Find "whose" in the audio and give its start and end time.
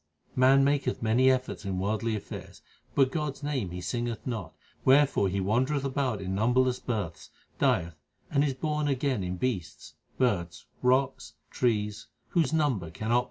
12.29-12.51